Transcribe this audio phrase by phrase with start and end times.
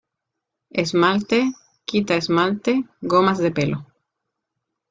[0.71, 1.39] esmalte,
[1.85, 3.77] quita-- esmalte, gomas de pelo.